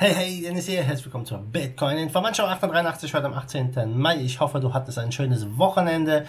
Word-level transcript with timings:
Hey, 0.00 0.14
hey, 0.14 0.42
Dennis 0.42 0.68
hier, 0.68 0.84
herzlich 0.84 1.06
willkommen 1.06 1.26
zur 1.26 1.38
Bitcoin 1.38 1.98
Information 1.98 2.46
883 2.46 3.12
heute 3.14 3.26
am 3.26 3.32
18. 3.32 3.98
Mai. 3.98 4.18
Ich 4.18 4.38
hoffe, 4.38 4.60
du 4.60 4.72
hattest 4.72 4.96
ein 4.96 5.10
schönes 5.10 5.58
Wochenende 5.58 6.24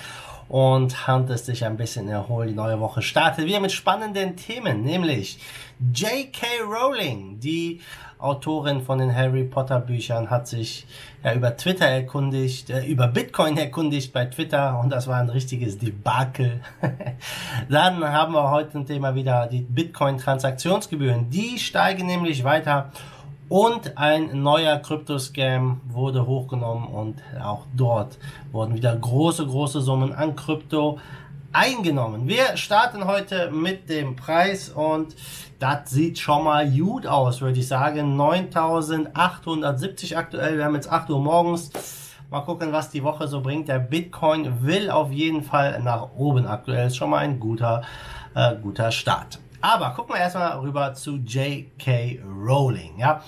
und 0.47 1.05
handelst 1.05 1.47
dich 1.47 1.63
ein 1.63 1.77
bisschen 1.77 2.09
erholt. 2.09 2.49
Die 2.49 2.55
neue 2.55 2.79
Woche 2.79 3.03
startet 3.03 3.45
wieder 3.45 3.59
mit 3.59 3.71
spannenden 3.71 4.35
Themen, 4.35 4.81
nämlich 4.81 5.37
J.K. 5.93 6.47
Rowling, 6.65 7.39
die 7.39 7.81
Autorin 8.17 8.81
von 8.81 8.97
den 8.97 9.15
Harry 9.15 9.43
Potter 9.43 9.79
Büchern, 9.79 10.31
hat 10.31 10.47
sich 10.47 10.87
ja, 11.23 11.35
über 11.35 11.55
Twitter 11.55 11.85
erkundigt, 11.85 12.71
äh, 12.71 12.83
über 12.85 13.07
Bitcoin 13.07 13.55
erkundigt 13.55 14.11
bei 14.11 14.25
Twitter 14.25 14.79
und 14.79 14.89
das 14.89 15.05
war 15.05 15.19
ein 15.19 15.29
richtiges 15.29 15.77
Debakel. 15.77 16.61
Dann 17.69 18.03
haben 18.03 18.33
wir 18.33 18.49
heute 18.49 18.79
ein 18.79 18.87
Thema 18.87 19.13
wieder 19.13 19.45
die 19.45 19.61
Bitcoin 19.61 20.17
Transaktionsgebühren. 20.17 21.29
Die 21.29 21.59
steigen 21.59 22.07
nämlich 22.07 22.43
weiter 22.43 22.91
und 23.49 23.97
ein 23.97 24.41
neuer 24.43 24.77
Krypto-Scam 24.77 25.81
wurde 25.87 26.25
hochgenommen 26.25 26.87
und 26.87 27.21
auch 27.43 27.65
dort 27.75 28.17
wurden 28.51 28.75
wieder 28.75 28.95
große, 28.95 29.45
große 29.45 29.81
Summen 29.81 30.13
an 30.13 30.35
Krypto 30.35 30.99
eingenommen. 31.51 32.27
Wir 32.27 32.55
starten 32.57 33.05
heute 33.05 33.49
mit 33.51 33.89
dem 33.89 34.15
Preis 34.15 34.69
und 34.69 35.15
das 35.57 35.89
sieht 35.89 36.19
schon 36.19 36.43
mal 36.43 36.69
gut 36.69 37.07
aus, 37.07 37.41
würde 37.41 37.59
ich 37.59 37.67
sagen. 37.67 38.15
9870 38.15 40.15
aktuell. 40.15 40.57
Wir 40.57 40.65
haben 40.65 40.75
jetzt 40.75 40.91
8 40.91 41.09
Uhr 41.09 41.19
morgens. 41.19 41.71
Mal 42.29 42.41
gucken, 42.41 42.71
was 42.71 42.91
die 42.91 43.03
Woche 43.03 43.27
so 43.27 43.41
bringt. 43.41 43.67
Der 43.67 43.79
Bitcoin 43.79 44.63
will 44.63 44.91
auf 44.91 45.11
jeden 45.11 45.41
Fall 45.41 45.81
nach 45.81 46.11
oben 46.15 46.45
aktuell. 46.45 46.85
Ist 46.87 46.97
schon 46.97 47.09
mal 47.09 47.17
ein 47.17 47.39
guter, 47.39 47.81
äh, 48.35 48.55
guter 48.61 48.91
Start. 48.91 49.39
Aber 49.61 49.91
gucken 49.91 50.15
wir 50.15 50.21
erstmal 50.21 50.57
rüber 50.59 50.93
zu 50.93 51.17
J.K. 51.17 52.19
Rowling. 52.23 52.97
Ja, 52.97 53.21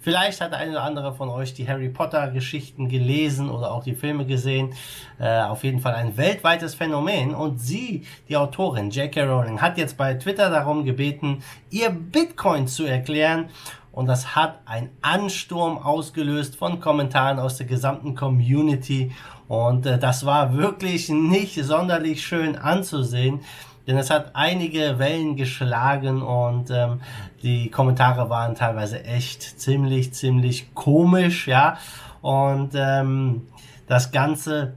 vielleicht 0.00 0.40
hat 0.40 0.50
der 0.50 0.58
eine 0.58 0.72
oder 0.72 0.82
andere 0.82 1.14
von 1.14 1.28
euch 1.28 1.54
die 1.54 1.68
Harry 1.68 1.88
Potter 1.88 2.28
Geschichten 2.30 2.88
gelesen 2.88 3.48
oder 3.48 3.70
auch 3.70 3.84
die 3.84 3.94
Filme 3.94 4.26
gesehen. 4.26 4.74
Äh, 5.20 5.42
auf 5.42 5.62
jeden 5.62 5.78
Fall 5.78 5.94
ein 5.94 6.16
weltweites 6.16 6.74
Phänomen. 6.74 7.36
Und 7.36 7.60
sie, 7.60 8.04
die 8.28 8.36
Autorin 8.36 8.90
J.K. 8.90 9.24
Rowling, 9.24 9.60
hat 9.60 9.78
jetzt 9.78 9.96
bei 9.96 10.14
Twitter 10.14 10.50
darum 10.50 10.84
gebeten, 10.84 11.44
ihr 11.70 11.90
Bitcoin 11.90 12.66
zu 12.66 12.84
erklären. 12.84 13.48
Und 13.92 14.06
das 14.06 14.34
hat 14.34 14.58
ein 14.66 14.90
Ansturm 15.02 15.78
ausgelöst 15.78 16.56
von 16.56 16.80
Kommentaren 16.80 17.38
aus 17.38 17.58
der 17.58 17.66
gesamten 17.66 18.16
Community. 18.16 19.12
Und 19.46 19.86
äh, 19.86 19.98
das 20.00 20.26
war 20.26 20.56
wirklich 20.56 21.08
nicht 21.10 21.54
sonderlich 21.64 22.26
schön 22.26 22.56
anzusehen. 22.56 23.40
Denn 23.86 23.96
es 23.96 24.10
hat 24.10 24.30
einige 24.34 24.98
Wellen 24.98 25.36
geschlagen 25.36 26.22
und 26.22 26.70
ähm, 26.70 27.00
die 27.42 27.70
Kommentare 27.70 28.28
waren 28.28 28.54
teilweise 28.54 29.04
echt 29.04 29.60
ziemlich, 29.60 30.12
ziemlich 30.12 30.74
komisch, 30.74 31.46
ja. 31.46 31.76
Und 32.20 32.70
ähm, 32.74 33.42
das 33.86 34.10
Ganze 34.10 34.74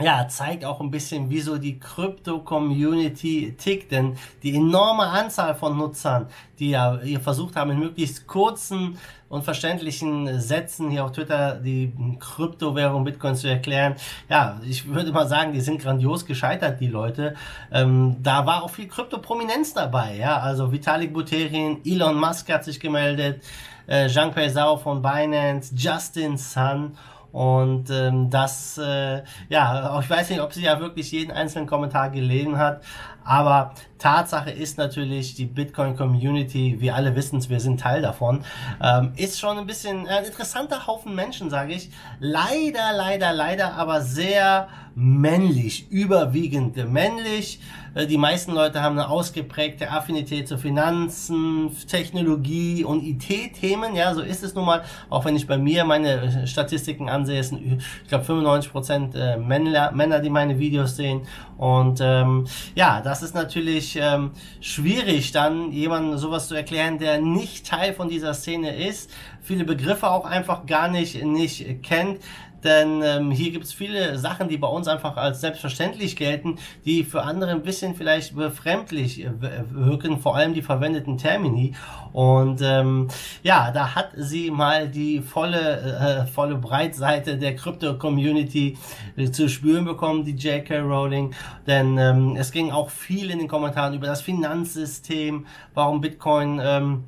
ja, 0.00 0.26
zeigt 0.28 0.64
auch 0.64 0.80
ein 0.80 0.90
bisschen, 0.90 1.28
wieso 1.28 1.58
die 1.58 1.78
Krypto-Community 1.78 3.54
tickt, 3.58 3.92
denn 3.92 4.16
die 4.42 4.56
enorme 4.56 5.04
Anzahl 5.04 5.54
von 5.54 5.76
Nutzern, 5.76 6.26
die 6.58 6.70
ja 6.70 6.98
hier 7.02 7.20
versucht 7.20 7.56
haben, 7.56 7.70
in 7.70 7.78
möglichst 7.78 8.26
kurzen 8.26 8.98
und 9.28 9.44
verständlichen 9.44 10.40
Sätzen 10.40 10.90
hier 10.90 11.04
auf 11.04 11.12
Twitter 11.12 11.54
die 11.54 11.92
Kryptowährung 12.18 13.04
Bitcoin 13.04 13.34
zu 13.36 13.48
erklären, 13.48 13.94
ja, 14.28 14.60
ich 14.64 14.88
würde 14.88 15.12
mal 15.12 15.28
sagen, 15.28 15.52
die 15.52 15.60
sind 15.60 15.80
grandios 15.80 16.24
gescheitert, 16.24 16.80
die 16.80 16.88
Leute. 16.88 17.34
Ähm, 17.70 18.16
da 18.22 18.46
war 18.46 18.64
auch 18.64 18.70
viel 18.70 18.88
Krypto-Prominenz 18.88 19.74
dabei, 19.74 20.16
ja, 20.16 20.38
also 20.38 20.72
Vitalik 20.72 21.12
Buterin, 21.12 21.80
Elon 21.84 22.18
Musk 22.18 22.50
hat 22.50 22.64
sich 22.64 22.80
gemeldet, 22.80 23.42
äh, 23.86 24.08
Jean 24.08 24.32
Zhao 24.32 24.76
von 24.76 25.02
Binance, 25.02 25.74
Justin 25.76 26.36
Sun 26.36 26.96
und 27.32 27.90
ähm, 27.90 28.30
das, 28.30 28.78
äh, 28.78 29.22
ja, 29.48 29.98
ich 30.00 30.10
weiß 30.10 30.30
nicht, 30.30 30.40
ob 30.40 30.52
sie 30.52 30.62
ja 30.62 30.80
wirklich 30.80 31.12
jeden 31.12 31.30
einzelnen 31.30 31.66
Kommentar 31.66 32.10
gelesen 32.10 32.58
hat, 32.58 32.82
aber 33.24 33.74
Tatsache 34.00 34.50
ist 34.50 34.78
natürlich, 34.78 35.34
die 35.34 35.46
Bitcoin-Community, 35.46 36.76
wir 36.80 36.94
alle 36.94 37.14
wissen 37.14 37.38
es, 37.38 37.48
wir 37.48 37.60
sind 37.60 37.80
Teil 37.80 38.02
davon, 38.02 38.44
ähm, 38.82 39.12
ist 39.16 39.38
schon 39.38 39.58
ein 39.58 39.66
bisschen 39.66 40.08
ein 40.08 40.24
interessanter 40.24 40.86
Haufen 40.86 41.14
Menschen, 41.14 41.50
sage 41.50 41.74
ich. 41.74 41.90
Leider, 42.18 42.92
leider, 42.96 43.32
leider, 43.32 43.74
aber 43.74 44.00
sehr 44.00 44.68
männlich, 44.94 45.90
überwiegend 45.90 46.76
männlich. 46.90 47.60
Äh, 47.94 48.06
die 48.06 48.18
meisten 48.18 48.52
Leute 48.52 48.82
haben 48.82 48.98
eine 48.98 49.08
ausgeprägte 49.08 49.90
Affinität 49.90 50.48
zu 50.48 50.58
Finanzen, 50.58 51.70
Technologie 51.88 52.84
und 52.84 53.02
IT-Themen. 53.02 53.94
Ja, 53.94 54.14
so 54.14 54.22
ist 54.22 54.42
es 54.42 54.54
nun 54.54 54.66
mal. 54.66 54.82
Auch 55.08 55.24
wenn 55.24 55.36
ich 55.36 55.46
bei 55.46 55.58
mir 55.58 55.84
meine 55.84 56.46
Statistiken 56.46 57.08
ansehe, 57.08 57.42
sind, 57.42 57.80
ich 58.02 58.08
glaube 58.08 58.24
95 58.24 58.72
Prozent 58.72 59.14
äh, 59.14 59.36
Männer, 59.36 59.92
Männer, 59.92 60.20
die 60.20 60.30
meine 60.30 60.58
Videos 60.58 60.96
sehen. 60.96 61.22
Und 61.56 62.00
ähm, 62.02 62.46
ja, 62.74 63.00
das 63.00 63.22
ist 63.22 63.34
natürlich 63.34 63.89
ähm, 63.96 64.32
schwierig, 64.60 65.32
dann 65.32 65.72
jemandem 65.72 66.18
sowas 66.18 66.48
zu 66.48 66.54
erklären, 66.54 66.98
der 66.98 67.20
nicht 67.20 67.66
Teil 67.66 67.94
von 67.94 68.08
dieser 68.08 68.34
Szene 68.34 68.76
ist, 68.76 69.10
viele 69.42 69.64
Begriffe 69.64 70.10
auch 70.10 70.24
einfach 70.24 70.66
gar 70.66 70.88
nicht 70.88 71.22
nicht 71.24 71.82
kennt. 71.82 72.20
Denn 72.64 73.02
ähm, 73.02 73.30
hier 73.30 73.50
gibt 73.50 73.64
es 73.64 73.72
viele 73.72 74.18
Sachen, 74.18 74.48
die 74.48 74.58
bei 74.58 74.68
uns 74.68 74.88
einfach 74.88 75.16
als 75.16 75.40
selbstverständlich 75.40 76.16
gelten, 76.16 76.56
die 76.84 77.04
für 77.04 77.22
andere 77.22 77.50
ein 77.50 77.62
bisschen 77.62 77.94
vielleicht 77.94 78.34
befremdlich 78.34 79.24
äh, 79.24 79.30
wirken, 79.70 80.18
vor 80.18 80.36
allem 80.36 80.54
die 80.54 80.62
verwendeten 80.62 81.18
Termini. 81.18 81.74
Und 82.12 82.60
ähm, 82.62 83.08
ja, 83.42 83.70
da 83.70 83.94
hat 83.94 84.10
sie 84.16 84.50
mal 84.50 84.88
die 84.88 85.20
volle, 85.20 86.24
äh, 86.24 86.26
volle 86.26 86.56
Breitseite 86.56 87.38
der 87.38 87.56
Krypto-Community 87.56 88.76
äh, 89.16 89.30
zu 89.30 89.48
spüren 89.48 89.84
bekommen, 89.84 90.24
die 90.24 90.32
J.K. 90.32 90.80
Rowling. 90.80 91.34
Denn 91.66 91.98
ähm, 91.98 92.36
es 92.36 92.52
ging 92.52 92.70
auch 92.70 92.90
viel 92.90 93.30
in 93.30 93.38
den 93.38 93.48
Kommentaren 93.48 93.94
über 93.94 94.06
das 94.06 94.22
Finanzsystem, 94.22 95.46
warum 95.74 96.00
Bitcoin... 96.00 96.60
Ähm, 96.62 97.04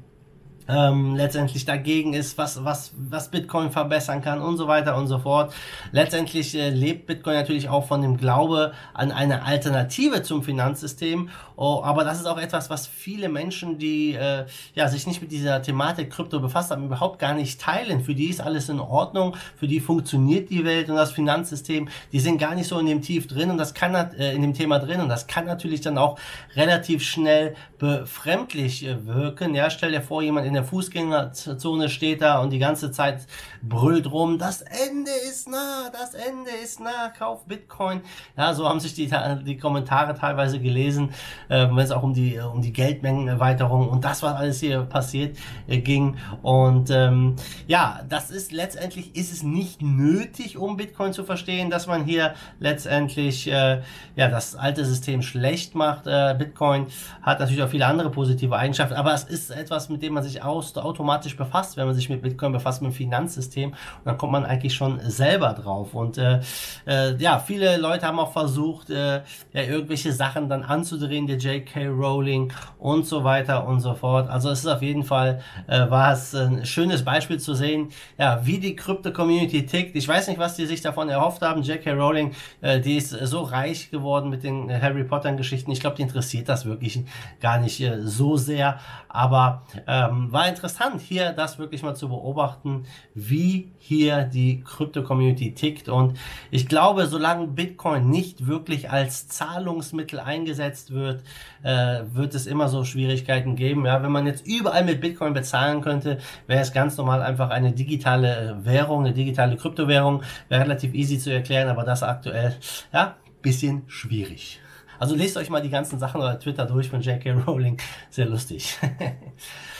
ähm, 0.68 1.16
letztendlich 1.16 1.64
dagegen 1.64 2.14
ist, 2.14 2.38
was, 2.38 2.64
was, 2.64 2.92
was 2.96 3.30
Bitcoin 3.30 3.70
verbessern 3.70 4.22
kann 4.22 4.40
und 4.40 4.56
so 4.56 4.68
weiter 4.68 4.96
und 4.96 5.06
so 5.06 5.18
fort. 5.18 5.52
Letztendlich 5.90 6.54
äh, 6.54 6.70
lebt 6.70 7.06
Bitcoin 7.06 7.34
natürlich 7.34 7.68
auch 7.68 7.86
von 7.86 8.02
dem 8.02 8.16
Glaube 8.16 8.72
an 8.94 9.12
eine 9.12 9.44
Alternative 9.44 10.22
zum 10.22 10.42
Finanzsystem. 10.42 11.30
Oh, 11.56 11.82
aber 11.84 12.04
das 12.04 12.18
ist 12.18 12.26
auch 12.26 12.38
etwas, 12.38 12.70
was 12.70 12.86
viele 12.86 13.28
Menschen, 13.28 13.78
die 13.78 14.14
äh, 14.14 14.46
ja, 14.74 14.88
sich 14.88 15.06
nicht 15.06 15.20
mit 15.20 15.32
dieser 15.32 15.62
Thematik 15.62 16.10
Krypto 16.10 16.40
befasst 16.40 16.70
haben, 16.70 16.86
überhaupt 16.86 17.18
gar 17.18 17.34
nicht 17.34 17.60
teilen. 17.60 18.02
Für 18.02 18.14
die 18.14 18.26
ist 18.26 18.40
alles 18.40 18.68
in 18.68 18.80
Ordnung, 18.80 19.36
für 19.56 19.68
die 19.68 19.80
funktioniert 19.80 20.50
die 20.50 20.64
Welt 20.64 20.88
und 20.90 20.96
das 20.96 21.12
Finanzsystem, 21.12 21.88
die 22.12 22.20
sind 22.20 22.38
gar 22.38 22.54
nicht 22.54 22.68
so 22.68 22.78
in 22.78 22.86
dem 22.86 23.02
Tief 23.02 23.26
drin 23.26 23.50
und 23.50 23.58
das 23.58 23.74
kann 23.74 23.94
äh, 23.94 24.34
in 24.34 24.42
dem 24.42 24.54
Thema 24.54 24.78
drin 24.78 25.00
und 25.00 25.08
das 25.08 25.26
kann 25.26 25.44
natürlich 25.44 25.80
dann 25.80 25.98
auch 25.98 26.18
relativ 26.56 27.02
schnell 27.02 27.54
befremdlich 27.78 28.86
äh, 28.86 29.06
wirken. 29.06 29.54
Ja, 29.54 29.70
stell 29.70 29.92
dir 29.92 30.02
vor, 30.02 30.22
jemand 30.22 30.46
in 30.52 30.56
der 30.56 30.64
Fußgängerzone 30.64 31.88
steht 31.88 32.20
da 32.20 32.40
und 32.40 32.50
die 32.50 32.58
ganze 32.58 32.90
Zeit 32.90 33.26
brüllt 33.62 34.10
rum, 34.12 34.36
das 34.36 34.60
Ende 34.60 35.10
ist 35.26 35.48
nah, 35.48 35.90
das 35.90 36.12
Ende 36.12 36.50
ist 36.62 36.78
nah, 36.78 37.08
kauf 37.18 37.46
Bitcoin. 37.46 38.02
Ja, 38.36 38.52
so 38.52 38.68
haben 38.68 38.78
sich 38.78 38.92
die, 38.92 39.10
die 39.46 39.56
Kommentare 39.56 40.14
teilweise 40.14 40.60
gelesen, 40.60 41.14
äh, 41.48 41.68
wenn 41.68 41.78
es 41.78 41.90
auch 41.90 42.02
um 42.02 42.12
die, 42.12 42.38
um 42.38 42.60
die 42.60 42.74
Geldmengenerweiterung 42.74 43.88
und 43.88 44.04
das, 44.04 44.22
was 44.22 44.34
alles 44.34 44.60
hier 44.60 44.82
passiert, 44.82 45.38
äh, 45.68 45.78
ging. 45.78 46.18
Und 46.42 46.90
ähm, 46.90 47.36
ja, 47.66 48.02
das 48.06 48.30
ist 48.30 48.52
letztendlich, 48.52 49.16
ist 49.16 49.32
es 49.32 49.42
nicht 49.42 49.80
nötig, 49.80 50.58
um 50.58 50.76
Bitcoin 50.76 51.14
zu 51.14 51.24
verstehen, 51.24 51.70
dass 51.70 51.86
man 51.86 52.04
hier 52.04 52.34
letztendlich 52.60 53.50
äh, 53.50 53.80
ja 54.16 54.28
das 54.28 54.54
alte 54.54 54.84
System 54.84 55.22
schlecht 55.22 55.74
macht. 55.74 56.06
Äh, 56.06 56.34
Bitcoin 56.38 56.88
hat 57.22 57.40
natürlich 57.40 57.62
auch 57.62 57.70
viele 57.70 57.86
andere 57.86 58.10
positive 58.10 58.54
Eigenschaften, 58.54 58.96
aber 58.96 59.14
es 59.14 59.24
ist 59.24 59.50
etwas, 59.50 59.88
mit 59.88 60.02
dem 60.02 60.12
man 60.12 60.22
sich 60.22 60.41
automatisch 60.44 61.36
befasst, 61.36 61.76
wenn 61.76 61.86
man 61.86 61.94
sich 61.94 62.08
mit 62.08 62.22
Bitcoin 62.22 62.52
befasst, 62.52 62.82
mit 62.82 62.92
dem 62.92 62.94
Finanzsystem. 62.94 63.70
Und 63.70 63.76
dann 64.04 64.18
kommt 64.18 64.32
man 64.32 64.44
eigentlich 64.44 64.74
schon 64.74 65.00
selber 65.00 65.52
drauf. 65.52 65.94
Und 65.94 66.18
äh, 66.18 66.40
äh, 66.86 67.16
ja, 67.16 67.38
viele 67.38 67.76
Leute 67.76 68.06
haben 68.06 68.18
auch 68.18 68.32
versucht, 68.32 68.90
äh, 68.90 69.22
ja, 69.52 69.62
irgendwelche 69.62 70.12
Sachen 70.12 70.48
dann 70.48 70.62
anzudrehen, 70.62 71.26
der 71.26 71.36
J.K. 71.36 71.88
Rowling 71.88 72.52
und 72.78 73.06
so 73.06 73.24
weiter 73.24 73.66
und 73.66 73.80
so 73.80 73.94
fort. 73.94 74.28
Also 74.28 74.50
es 74.50 74.60
ist 74.60 74.66
auf 74.66 74.82
jeden 74.82 75.04
Fall, 75.04 75.40
äh, 75.66 75.88
war 75.90 76.12
es 76.12 76.34
ein 76.34 76.64
schönes 76.66 77.04
Beispiel 77.04 77.38
zu 77.38 77.54
sehen, 77.54 77.88
ja, 78.18 78.40
wie 78.44 78.58
die 78.58 78.76
Krypto-Community 78.76 79.66
tickt. 79.66 79.96
Ich 79.96 80.06
weiß 80.06 80.28
nicht, 80.28 80.38
was 80.38 80.56
die 80.56 80.66
sich 80.66 80.80
davon 80.80 81.08
erhofft 81.08 81.42
haben. 81.42 81.62
J.K. 81.62 81.92
Rowling, 81.92 82.32
äh, 82.60 82.80
die 82.80 82.96
ist 82.96 83.10
so 83.10 83.42
reich 83.42 83.90
geworden 83.90 84.30
mit 84.30 84.42
den 84.42 84.70
Harry 84.70 85.04
Potter-Geschichten. 85.04 85.70
Ich 85.70 85.80
glaube, 85.80 85.96
die 85.96 86.02
interessiert 86.02 86.48
das 86.48 86.64
wirklich 86.64 87.00
gar 87.40 87.58
nicht 87.58 87.80
äh, 87.80 88.00
so 88.02 88.36
sehr. 88.36 88.78
Aber 89.08 89.62
ähm, 89.86 90.31
war 90.32 90.48
interessant, 90.48 91.00
hier 91.00 91.32
das 91.32 91.58
wirklich 91.58 91.82
mal 91.82 91.94
zu 91.94 92.08
beobachten, 92.08 92.84
wie 93.14 93.72
hier 93.78 94.24
die 94.24 94.62
Krypto-Community 94.62 95.54
tickt. 95.54 95.88
Und 95.88 96.18
ich 96.50 96.68
glaube, 96.68 97.06
solange 97.06 97.46
Bitcoin 97.48 98.08
nicht 98.08 98.46
wirklich 98.46 98.90
als 98.90 99.28
Zahlungsmittel 99.28 100.20
eingesetzt 100.20 100.92
wird, 100.92 101.22
äh, 101.62 102.02
wird 102.12 102.34
es 102.34 102.46
immer 102.46 102.68
so 102.68 102.84
Schwierigkeiten 102.84 103.56
geben. 103.56 103.86
Ja, 103.86 104.02
wenn 104.02 104.12
man 104.12 104.26
jetzt 104.26 104.46
überall 104.46 104.84
mit 104.84 105.00
Bitcoin 105.00 105.34
bezahlen 105.34 105.80
könnte, 105.80 106.18
wäre 106.46 106.60
es 106.62 106.72
ganz 106.72 106.96
normal 106.96 107.22
einfach 107.22 107.50
eine 107.50 107.72
digitale 107.72 108.58
Währung, 108.62 109.04
eine 109.04 109.14
digitale 109.14 109.56
Kryptowährung. 109.56 110.22
Wäre 110.48 110.62
relativ 110.62 110.94
easy 110.94 111.18
zu 111.18 111.32
erklären, 111.32 111.68
aber 111.68 111.84
das 111.84 112.02
aktuell, 112.02 112.56
ja, 112.92 113.16
bisschen 113.42 113.82
schwierig. 113.88 114.60
Also 114.98 115.16
lest 115.16 115.36
euch 115.36 115.50
mal 115.50 115.60
die 115.60 115.68
ganzen 115.68 115.98
Sachen 115.98 116.20
oder 116.20 116.38
Twitter 116.38 116.64
durch 116.64 116.88
von 116.88 117.00
J.K. 117.00 117.32
Rowling. 117.32 117.78
Sehr 118.08 118.26
lustig. 118.26 118.78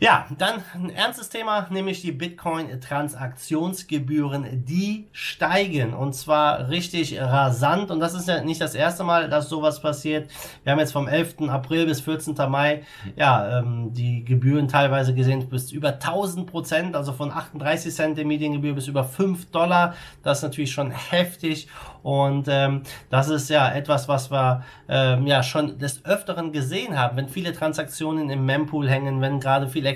Ja, 0.00 0.26
dann 0.38 0.62
ein 0.74 0.90
ernstes 0.90 1.28
Thema, 1.28 1.66
nämlich 1.70 2.02
die 2.02 2.12
Bitcoin-Transaktionsgebühren, 2.12 4.64
die 4.64 5.08
steigen 5.10 5.92
und 5.92 6.12
zwar 6.12 6.68
richtig 6.68 7.20
rasant 7.20 7.90
und 7.90 7.98
das 7.98 8.14
ist 8.14 8.28
ja 8.28 8.44
nicht 8.44 8.60
das 8.60 8.76
erste 8.76 9.02
Mal, 9.02 9.28
dass 9.28 9.48
sowas 9.48 9.82
passiert. 9.82 10.30
Wir 10.62 10.70
haben 10.70 10.78
jetzt 10.78 10.92
vom 10.92 11.08
11. 11.08 11.48
April 11.48 11.86
bis 11.86 12.00
14. 12.00 12.36
Mai 12.48 12.84
ja 13.16 13.58
ähm, 13.58 13.92
die 13.92 14.24
Gebühren 14.24 14.68
teilweise 14.68 15.14
gesehen 15.14 15.48
bis 15.48 15.72
über 15.72 15.94
1000 15.94 16.48
Prozent, 16.48 16.94
also 16.94 17.12
von 17.12 17.32
38 17.32 17.92
Cent 17.92 18.16
der 18.16 18.24
Mediengebühr 18.24 18.74
bis 18.74 18.86
über 18.86 19.02
5 19.02 19.50
Dollar. 19.50 19.94
Das 20.22 20.38
ist 20.38 20.44
natürlich 20.44 20.70
schon 20.70 20.92
heftig 20.92 21.66
und 22.04 22.46
ähm, 22.48 22.84
das 23.10 23.28
ist 23.28 23.50
ja 23.50 23.68
etwas, 23.72 24.06
was 24.06 24.30
wir 24.30 24.62
ähm, 24.88 25.26
ja 25.26 25.42
schon 25.42 25.80
des 25.80 26.04
Öfteren 26.04 26.52
gesehen 26.52 26.96
haben, 26.96 27.16
wenn 27.16 27.28
viele 27.28 27.52
Transaktionen 27.52 28.30
im 28.30 28.46
Mempool 28.46 28.88
hängen, 28.88 29.20
wenn 29.20 29.40
gerade 29.40 29.68
viele 29.68 29.87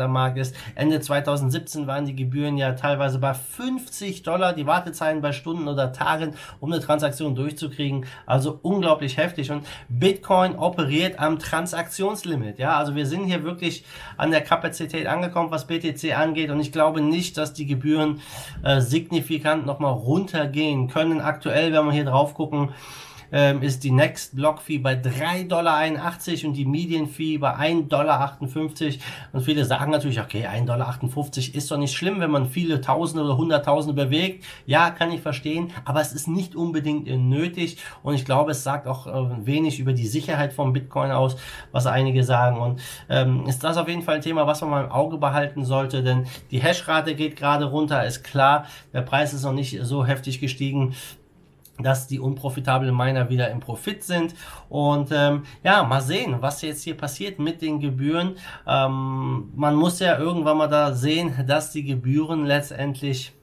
Am 0.00 0.12
Markt 0.12 0.38
ist. 0.38 0.54
Ende 0.74 1.00
2017 1.00 1.86
waren 1.86 2.06
die 2.06 2.16
Gebühren 2.16 2.56
ja 2.56 2.72
teilweise 2.72 3.18
bei 3.18 3.34
50 3.34 4.22
Dollar, 4.22 4.52
die 4.52 4.66
Wartezeiten 4.66 5.20
bei 5.20 5.32
Stunden 5.32 5.68
oder 5.68 5.92
Tagen, 5.92 6.34
um 6.60 6.72
eine 6.72 6.80
Transaktion 6.80 7.34
durchzukriegen. 7.34 8.06
Also 8.26 8.58
unglaublich 8.62 9.16
heftig. 9.16 9.50
Und 9.50 9.66
Bitcoin 9.88 10.56
operiert 10.56 11.18
am 11.18 11.38
Transaktionslimit. 11.38 12.58
Ja, 12.58 12.76
also 12.78 12.94
wir 12.94 13.06
sind 13.06 13.24
hier 13.24 13.44
wirklich 13.44 13.84
an 14.16 14.30
der 14.30 14.40
Kapazität 14.40 15.06
angekommen, 15.06 15.50
was 15.50 15.66
BTC 15.66 16.16
angeht. 16.16 16.50
Und 16.50 16.60
ich 16.60 16.72
glaube 16.72 17.00
nicht, 17.00 17.36
dass 17.36 17.52
die 17.52 17.66
Gebühren 17.66 18.20
äh, 18.62 18.80
signifikant 18.80 19.66
nochmal 19.66 19.92
runtergehen 19.92 20.88
können. 20.88 21.20
Aktuell, 21.20 21.72
wenn 21.72 21.84
wir 21.86 21.92
hier 21.92 22.04
drauf 22.04 22.34
gucken, 22.34 22.70
ähm, 23.36 23.60
ist 23.60 23.84
die 23.84 23.90
Next 23.90 24.34
Block 24.34 24.62
Fee 24.62 24.78
bei 24.78 24.94
3,81 24.94 25.46
Dollar 25.46 25.84
und 26.46 26.54
die 26.54 26.64
Median 26.64 27.06
Fee 27.06 27.36
bei 27.36 27.54
1,58 27.54 27.88
Dollar. 27.88 28.38
Und 29.34 29.42
viele 29.42 29.66
sagen 29.66 29.92
natürlich, 29.92 30.18
okay, 30.20 30.46
1,58 30.46 30.64
Dollar 30.64 30.98
ist 31.52 31.70
doch 31.70 31.76
nicht 31.76 31.94
schlimm, 31.94 32.18
wenn 32.20 32.30
man 32.30 32.46
viele 32.46 32.80
Tausende 32.80 33.24
oder 33.24 33.36
Hunderttausende 33.36 33.92
bewegt. 33.92 34.46
Ja, 34.64 34.88
kann 34.88 35.12
ich 35.12 35.20
verstehen, 35.20 35.70
aber 35.84 36.00
es 36.00 36.14
ist 36.14 36.28
nicht 36.28 36.56
unbedingt 36.56 37.08
nötig 37.08 37.76
und 38.02 38.14
ich 38.14 38.24
glaube, 38.24 38.52
es 38.52 38.64
sagt 38.64 38.86
auch 38.86 39.06
äh, 39.06 39.46
wenig 39.46 39.80
über 39.80 39.92
die 39.92 40.06
Sicherheit 40.06 40.54
vom 40.54 40.72
Bitcoin 40.72 41.10
aus, 41.10 41.36
was 41.72 41.86
einige 41.86 42.24
sagen. 42.24 42.56
Und 42.56 42.80
ähm, 43.10 43.44
ist 43.46 43.62
das 43.62 43.76
auf 43.76 43.86
jeden 43.86 44.00
Fall 44.00 44.16
ein 44.16 44.22
Thema, 44.22 44.46
was 44.46 44.62
man 44.62 44.70
mal 44.70 44.84
im 44.84 44.90
Auge 44.90 45.18
behalten 45.18 45.66
sollte, 45.66 46.02
denn 46.02 46.26
die 46.50 46.58
Hashrate 46.58 47.14
geht 47.14 47.36
gerade 47.36 47.66
runter, 47.66 48.02
ist 48.06 48.24
klar, 48.24 48.64
der 48.94 49.02
Preis 49.02 49.34
ist 49.34 49.44
noch 49.44 49.52
nicht 49.52 49.78
so 49.82 50.06
heftig 50.06 50.40
gestiegen 50.40 50.94
dass 51.78 52.06
die 52.06 52.20
unprofitablen 52.20 52.96
Miner 52.96 53.28
wieder 53.28 53.50
im 53.50 53.60
Profit 53.60 54.02
sind. 54.02 54.34
Und 54.68 55.10
ähm, 55.12 55.44
ja, 55.62 55.82
mal 55.84 56.00
sehen, 56.00 56.36
was 56.40 56.62
jetzt 56.62 56.82
hier 56.82 56.96
passiert 56.96 57.38
mit 57.38 57.62
den 57.62 57.80
Gebühren. 57.80 58.36
Ähm, 58.66 59.52
man 59.54 59.74
muss 59.74 59.98
ja 60.00 60.18
irgendwann 60.18 60.58
mal 60.58 60.68
da 60.68 60.92
sehen, 60.92 61.34
dass 61.46 61.70
die 61.72 61.84
Gebühren 61.84 62.44
letztendlich 62.44 63.35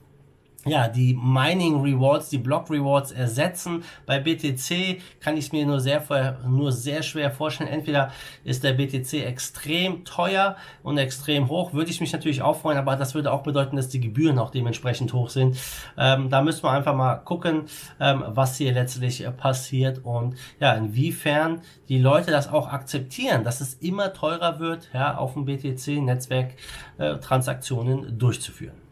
ja, 0.66 0.88
die 0.88 1.14
Mining 1.14 1.80
Rewards, 1.82 2.30
die 2.30 2.38
Block 2.38 2.70
Rewards 2.70 3.12
ersetzen. 3.12 3.84
Bei 4.06 4.18
BTC 4.18 5.00
kann 5.20 5.36
ich 5.36 5.46
es 5.46 5.52
mir 5.52 5.66
nur 5.66 5.80
sehr, 5.80 6.02
nur 6.46 6.72
sehr 6.72 7.02
schwer 7.02 7.30
vorstellen. 7.30 7.70
Entweder 7.70 8.10
ist 8.44 8.64
der 8.64 8.72
BTC 8.72 9.24
extrem 9.24 10.04
teuer 10.04 10.56
und 10.82 10.98
extrem 10.98 11.48
hoch, 11.48 11.72
würde 11.72 11.90
ich 11.90 12.00
mich 12.00 12.12
natürlich 12.12 12.42
auch 12.42 12.60
freuen, 12.60 12.78
aber 12.78 12.96
das 12.96 13.14
würde 13.14 13.32
auch 13.32 13.42
bedeuten, 13.42 13.76
dass 13.76 13.88
die 13.88 14.00
Gebühren 14.00 14.38
auch 14.38 14.50
dementsprechend 14.50 15.12
hoch 15.12 15.28
sind. 15.28 15.56
Ähm, 15.98 16.30
da 16.30 16.42
müssen 16.42 16.62
wir 16.62 16.70
einfach 16.70 16.94
mal 16.94 17.16
gucken, 17.16 17.64
ähm, 18.00 18.24
was 18.26 18.56
hier 18.56 18.72
letztlich 18.72 19.24
äh, 19.24 19.30
passiert 19.30 20.00
und 20.04 20.36
ja, 20.60 20.72
inwiefern 20.72 21.60
die 21.88 21.98
Leute 21.98 22.30
das 22.30 22.48
auch 22.48 22.68
akzeptieren, 22.68 23.44
dass 23.44 23.60
es 23.60 23.74
immer 23.74 24.12
teurer 24.12 24.58
wird, 24.58 24.88
ja, 24.92 25.16
auf 25.16 25.34
dem 25.34 25.44
BTC-Netzwerk 25.44 26.54
äh, 26.98 27.16
Transaktionen 27.16 28.18
durchzuführen. 28.18 28.83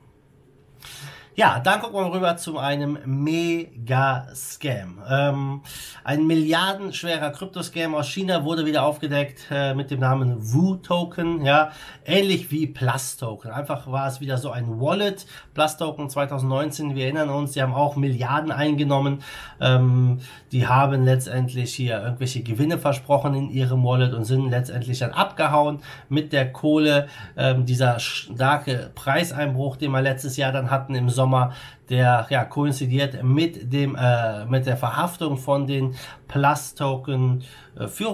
Ja, 1.34 1.60
dann 1.60 1.80
gucken 1.80 1.98
wir 1.98 2.12
rüber 2.12 2.36
zu 2.36 2.58
einem 2.58 2.98
Mega-Scam. 3.06 4.98
Ähm, 5.08 5.62
ein 6.04 6.26
milliardenschwerer 6.26 7.30
Kryptoscam 7.30 7.94
aus 7.94 8.08
China 8.08 8.44
wurde 8.44 8.66
wieder 8.66 8.82
aufgedeckt 8.82 9.46
äh, 9.50 9.72
mit 9.72 9.90
dem 9.90 10.00
Namen 10.00 10.36
Wu-Token, 10.52 11.42
ja, 11.42 11.70
ähnlich 12.04 12.50
wie 12.50 12.66
Plus-Token. 12.66 13.50
Einfach 13.50 13.90
war 13.90 14.08
es 14.08 14.20
wieder 14.20 14.36
so 14.36 14.50
ein 14.50 14.78
Wallet. 14.78 15.24
Plus-Token 15.54 16.10
2019, 16.10 16.94
wir 16.94 17.04
erinnern 17.04 17.30
uns, 17.30 17.52
die 17.52 17.62
haben 17.62 17.72
auch 17.72 17.96
Milliarden 17.96 18.52
eingenommen. 18.52 19.22
Ähm, 19.58 20.18
die 20.50 20.66
haben 20.66 21.02
letztendlich 21.02 21.74
hier 21.74 22.02
irgendwelche 22.02 22.42
Gewinne 22.42 22.76
versprochen 22.76 23.34
in 23.34 23.48
ihrem 23.48 23.82
Wallet 23.84 24.12
und 24.12 24.26
sind 24.26 24.50
letztendlich 24.50 24.98
dann 24.98 25.12
abgehauen 25.12 25.78
mit 26.10 26.34
der 26.34 26.52
Kohle. 26.52 27.08
Ähm, 27.38 27.64
dieser 27.64 27.98
starke 28.00 28.90
Preiseinbruch, 28.94 29.78
den 29.78 29.92
wir 29.92 30.02
letztes 30.02 30.36
Jahr 30.36 30.52
dann 30.52 30.70
hatten 30.70 30.94
im 30.94 31.08
Sommer 31.08 31.21
Sommer, 31.22 31.54
der 31.88 32.26
ja 32.30 32.44
koinzidiert 32.44 33.22
mit 33.22 33.72
dem 33.72 33.96
äh, 33.96 34.44
mit 34.46 34.66
der 34.66 34.76
Verhaftung 34.76 35.36
von 35.36 35.66
den 35.66 35.94
Plus 36.28 36.74
Token 36.74 37.42
äh, 37.76 38.04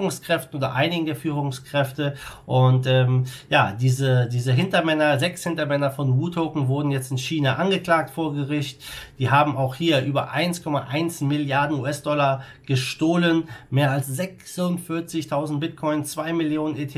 oder 0.53 0.75
einigen 0.75 1.07
der 1.07 1.17
Führungskräfte. 1.17 2.15
Und 2.47 2.87
ähm, 2.87 3.25
ja 3.51 3.73
diese 3.73 4.29
diese 4.29 4.53
Hintermänner 4.53 5.19
sechs 5.19 5.45
Hintermänner 5.45 5.91
von 5.91 6.19
Wu 6.19 6.29
Token 6.31 6.69
wurden 6.69 6.91
jetzt 6.91 7.11
in 7.11 7.19
China 7.19 7.57
angeklagt 7.57 8.11
vor 8.11 8.35
Gericht. 8.35 8.83
Die 9.19 9.31
haben 9.31 9.57
auch 9.57 9.75
hier 9.75 10.03
über 10.03 10.33
1,1 10.33 11.25
Milliarden 11.25 11.79
US-Dollar 11.79 12.43
gestohlen. 12.67 13.45
Mehr 13.71 13.91
als 13.91 14.09
46.000 14.19 15.59
Bitcoin 15.59 16.05
2 16.05 16.33
Millionen 16.33 16.77
ETH 16.77 16.95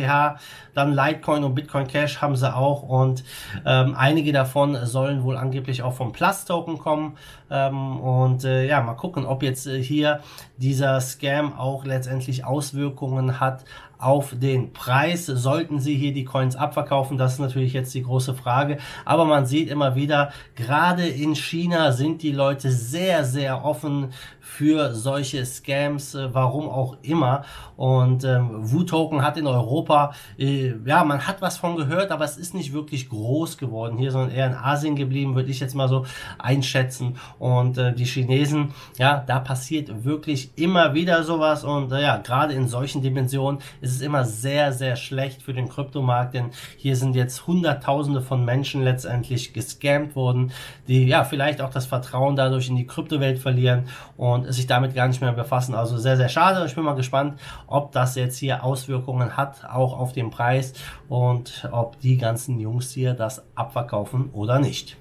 dann 0.74 0.94
Litecoin 0.94 1.44
und 1.44 1.54
Bitcoin 1.54 1.86
Cash 1.86 2.20
haben 2.20 2.36
sie 2.36 2.54
auch. 2.54 2.82
Und 2.82 3.24
ähm, 3.66 3.94
einige 3.96 4.32
davon 4.32 4.76
sollen 4.86 5.22
wohl 5.24 5.36
angeblich 5.36 5.82
auch 5.82 5.94
vom 5.94 6.12
Plus 6.12 6.44
Token 6.60 6.78
kommen. 6.78 7.16
Ähm, 7.50 7.98
und 8.00 8.44
äh, 8.44 8.66
ja 8.66 8.80
mal 8.80 8.94
gucken 8.94 9.26
ob 9.26 9.42
jetzt 9.42 9.66
äh, 9.66 9.82
hier 9.82 10.20
dieser 10.56 11.00
Scam 11.00 11.58
auch 11.58 11.84
letztendlich 11.84 12.44
Auswirkungen 12.44 13.40
hat 13.40 13.64
auf 14.00 14.34
den 14.36 14.72
Preis. 14.72 15.26
Sollten 15.26 15.78
Sie 15.78 15.96
hier 15.96 16.12
die 16.12 16.24
Coins 16.24 16.56
abverkaufen? 16.56 17.18
Das 17.18 17.34
ist 17.34 17.38
natürlich 17.38 17.72
jetzt 17.72 17.94
die 17.94 18.02
große 18.02 18.34
Frage. 18.34 18.78
Aber 19.04 19.24
man 19.24 19.46
sieht 19.46 19.68
immer 19.68 19.94
wieder, 19.94 20.32
gerade 20.54 21.06
in 21.06 21.34
China 21.34 21.92
sind 21.92 22.22
die 22.22 22.32
Leute 22.32 22.70
sehr, 22.70 23.24
sehr 23.24 23.64
offen 23.64 24.12
für 24.50 24.94
solche 24.94 25.46
Scams, 25.46 26.14
äh, 26.14 26.34
warum 26.34 26.68
auch 26.68 26.96
immer. 27.02 27.44
Und 27.76 28.24
ähm, 28.24 28.70
Wu-Token 28.70 29.22
hat 29.22 29.36
in 29.36 29.46
Europa, 29.46 30.12
äh, 30.38 30.74
ja, 30.84 31.04
man 31.04 31.26
hat 31.26 31.40
was 31.40 31.56
von 31.56 31.76
gehört, 31.76 32.10
aber 32.10 32.24
es 32.24 32.36
ist 32.36 32.52
nicht 32.52 32.72
wirklich 32.72 33.08
groß 33.08 33.58
geworden 33.58 33.96
hier, 33.96 34.10
sondern 34.10 34.32
eher 34.32 34.46
in 34.46 34.54
Asien 34.54 34.96
geblieben, 34.96 35.34
würde 35.34 35.50
ich 35.50 35.60
jetzt 35.60 35.74
mal 35.74 35.88
so 35.88 36.04
einschätzen. 36.38 37.16
Und 37.38 37.78
äh, 37.78 37.94
die 37.94 38.04
Chinesen, 38.04 38.74
ja, 38.98 39.22
da 39.24 39.38
passiert 39.38 40.04
wirklich 40.04 40.50
immer 40.56 40.94
wieder 40.94 41.22
sowas. 41.22 41.64
Und 41.64 41.92
äh, 41.92 42.02
ja, 42.02 42.16
gerade 42.18 42.52
in 42.54 42.66
solchen 42.66 43.02
Dimensionen 43.02 43.60
ist 43.80 43.89
es 43.90 44.00
immer 44.00 44.24
sehr, 44.24 44.72
sehr 44.72 44.96
schlecht 44.96 45.42
für 45.42 45.52
den 45.52 45.68
Kryptomarkt, 45.68 46.34
denn 46.34 46.50
hier 46.76 46.96
sind 46.96 47.14
jetzt 47.14 47.46
Hunderttausende 47.46 48.20
von 48.20 48.44
Menschen 48.44 48.82
letztendlich 48.82 49.52
gescammt 49.52 50.16
worden, 50.16 50.52
die 50.88 51.06
ja 51.06 51.24
vielleicht 51.24 51.60
auch 51.60 51.70
das 51.70 51.86
Vertrauen 51.86 52.36
dadurch 52.36 52.68
in 52.68 52.76
die 52.76 52.86
Kryptowelt 52.86 53.38
verlieren 53.38 53.84
und 54.16 54.52
sich 54.52 54.66
damit 54.66 54.94
gar 54.94 55.08
nicht 55.08 55.20
mehr 55.20 55.32
befassen. 55.32 55.74
Also 55.74 55.98
sehr, 55.98 56.16
sehr 56.16 56.28
schade. 56.28 56.64
Ich 56.66 56.74
bin 56.74 56.84
mal 56.84 56.94
gespannt, 56.94 57.40
ob 57.66 57.92
das 57.92 58.14
jetzt 58.14 58.38
hier 58.38 58.64
Auswirkungen 58.64 59.36
hat, 59.36 59.64
auch 59.64 59.98
auf 59.98 60.12
den 60.12 60.30
Preis 60.30 60.72
und 61.08 61.68
ob 61.72 62.00
die 62.00 62.16
ganzen 62.16 62.58
Jungs 62.60 62.92
hier 62.92 63.14
das 63.14 63.44
abverkaufen 63.54 64.30
oder 64.32 64.58
nicht. 64.58 64.96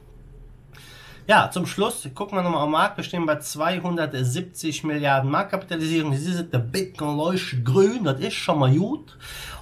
Ja, 1.29 1.51
zum 1.51 1.67
Schluss 1.67 2.09
gucken 2.15 2.39
wir 2.39 2.41
nochmal 2.41 2.63
am 2.63 2.71
Markt. 2.71 2.97
Wir 2.97 3.03
stehen 3.03 3.23
bei 3.27 3.37
270 3.37 4.83
Milliarden 4.83 5.29
Marktkapitalisierung. 5.29 6.11
Sie 6.15 6.33
sind 6.33 6.51
der 6.51 6.57
Bitcoin 6.57 7.17
leuchtet 7.17 7.63
grün, 7.63 8.03
das 8.03 8.19
ist 8.19 8.33
schon 8.33 8.57
mal 8.57 8.75
gut. 8.75 9.15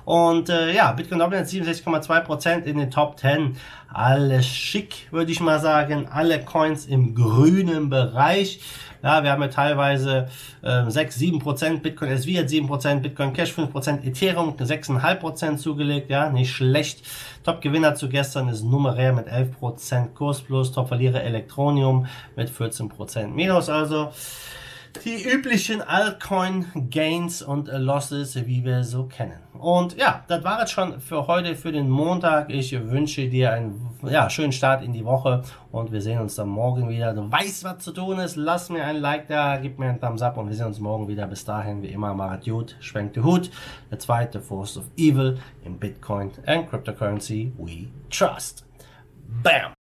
Und 0.08 0.48
äh, 0.48 0.74
ja, 0.74 0.94
Bitcoin 0.94 1.20
Dominance 1.20 1.54
67,2% 1.54 2.64
in 2.64 2.78
den 2.78 2.90
Top 2.90 3.20
10. 3.20 3.58
Alles 3.92 4.48
schick, 4.48 5.12
würde 5.12 5.34
ich 5.34 5.42
mal 5.42 5.60
sagen. 5.60 6.08
Alle 6.10 6.40
Coins 6.40 6.86
im 6.86 7.14
grünen 7.14 7.90
Bereich. 7.90 8.62
Ja, 9.04 9.22
wir 9.22 9.32
haben 9.32 9.42
ja 9.42 9.50
teilweise 9.50 10.30
äh, 10.62 10.90
6, 10.90 11.14
7 11.14 11.40
Prozent, 11.40 11.84
Bitcoin 11.84 12.12
SV 12.12 12.40
hat 12.40 12.50
7 12.50 12.68
Prozent, 12.68 13.04
Bitcoin 13.04 13.34
Cash 13.34 13.52
5 13.52 13.70
Prozent, 13.70 14.06
Ethereum 14.06 14.56
6,5 14.56 15.16
Prozent 15.16 15.60
zugelegt, 15.60 16.10
ja, 16.10 16.30
nicht 16.30 16.54
schlecht. 16.54 17.02
Top-Gewinner 17.44 17.96
zu 17.96 18.08
gestern 18.08 18.48
ist 18.48 18.64
Numerär 18.64 19.12
mit 19.12 19.28
11 19.28 19.60
Prozent 19.60 20.16
Kurs 20.16 20.42
plus, 20.42 20.72
Top-Verlierer 20.72 21.22
Elektronium 21.22 22.06
mit 22.38 22.50
14 22.50 22.88
Prozent 22.88 23.36
Minus, 23.36 23.68
also 23.68 24.14
die 25.04 25.24
üblichen 25.24 25.82
Altcoin-Gains 25.82 27.42
und 27.42 27.70
Losses, 27.72 28.36
wie 28.46 28.64
wir 28.64 28.84
so 28.84 29.06
kennen. 29.06 29.40
Und 29.54 29.98
ja, 29.98 30.24
das 30.28 30.44
war 30.44 30.62
es 30.62 30.72
schon 30.72 31.00
für 31.00 31.28
heute, 31.28 31.56
für 31.56 31.72
den 31.72 31.90
Montag. 31.90 32.50
Ich 32.50 32.72
wünsche 32.90 33.28
dir 33.28 33.54
einen 33.54 33.90
ja, 34.04 34.30
schönen 34.30 34.52
Start 34.52 34.84
in 34.84 34.94
die 34.94 35.04
Woche 35.04 35.42
und 35.72 35.92
wir 35.92 36.02
sehen 36.02 36.20
uns 36.20 36.36
dann 36.36 36.50
morgen 36.50 36.90
wieder. 36.90 37.14
Du 37.14 37.32
weißt, 37.32 37.64
was 37.64 37.80
zu 37.80 37.92
tun 37.92 38.20
ist. 38.20 38.36
Lass 38.36 38.70
mir 38.70 38.84
ein 38.86 38.98
Like 38.98 39.28
da, 39.28 39.58
gib 39.58 39.80
mir 39.80 39.88
einen 39.88 40.00
Thumbs 40.00 40.22
up 40.22 40.38
und 40.38 40.48
wir 40.48 40.56
sehen 40.56 40.68
uns 40.68 40.80
morgen 40.80 41.08
wieder. 41.08 41.28
Bis 41.28 41.44
dahin, 41.44 41.82
wie 41.82 41.88
immer, 41.88 42.14
Marat 42.14 42.46
Jud, 42.46 42.76
schwenkt 42.80 43.16
den 43.16 43.24
Hut. 43.24 43.50
Der 43.90 44.00
zweite 44.00 44.42
Force 44.42 44.78
of 44.78 44.86
Evil 44.96 45.40
in 45.64 45.78
Bitcoin 45.80 46.32
and 46.46 46.70
Cryptocurrency 46.70 47.52
we 47.58 47.88
trust. 48.10 48.66
Bam! 49.44 49.74